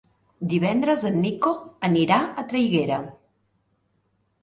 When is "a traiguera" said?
2.45-3.01